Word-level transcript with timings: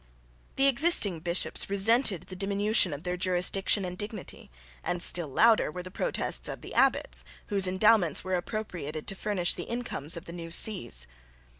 The 0.55 0.65
existing 0.65 1.19
bishops 1.19 1.69
resented 1.69 2.23
the 2.23 2.35
diminution 2.35 2.91
of 2.91 3.03
their 3.03 3.15
jurisdiction 3.17 3.85
and 3.85 3.95
dignity, 3.95 4.49
and 4.83 4.99
still 4.99 5.27
louder 5.27 5.71
were 5.71 5.83
the 5.83 5.91
protests 5.91 6.49
of 6.49 6.61
the 6.61 6.73
abbots, 6.73 7.23
whose 7.49 7.67
endowments 7.67 8.23
were 8.23 8.33
appropriated 8.33 9.05
to 9.05 9.13
furnish 9.15 9.53
the 9.53 9.65
incomes 9.69 10.17
of 10.17 10.25
the 10.25 10.33
new 10.33 10.49
sees. 10.49 11.05